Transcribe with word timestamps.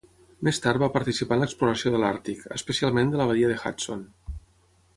Més 0.45 0.59
tard 0.61 0.79
va 0.83 0.87
participar 0.95 1.37
en 1.39 1.43
l'exploració 1.43 1.91
de 1.95 1.99
l'àrtic, 2.03 2.41
especialment 2.57 3.13
de 3.13 3.21
la 3.21 3.29
badia 3.33 3.51
de 3.53 3.59
Hudson. 3.61 4.03